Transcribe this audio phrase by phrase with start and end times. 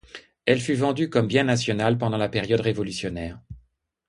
[0.47, 3.39] Elle fut vendue comme bien national pendant la période révolutionnaire.